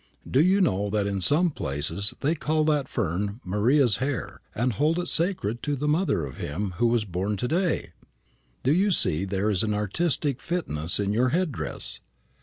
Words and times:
Do 0.27 0.41
you 0.41 0.61
know 0.61 0.89
that 0.89 1.05
in 1.05 1.21
some 1.21 1.51
places 1.51 2.15
they 2.21 2.33
call 2.33 2.65
that 2.65 2.87
fern 2.87 3.39
Maria's 3.45 3.97
hair, 3.97 4.41
and 4.55 4.73
hold 4.73 4.97
it 4.97 5.07
sacred 5.07 5.61
to 5.61 5.75
the 5.75 5.87
mother 5.87 6.25
of 6.25 6.37
Him 6.37 6.71
who 6.77 6.87
was 6.87 7.05
born 7.05 7.37
to 7.37 7.47
day? 7.47 7.91
so 8.65 8.71
you 8.71 8.89
see 8.89 9.25
there 9.25 9.51
is 9.51 9.61
an 9.61 9.75
artistic 9.75 10.41
fitness 10.41 10.99
in 10.99 11.13
your 11.13 11.29
head 11.29 11.51
dress. 11.51 11.99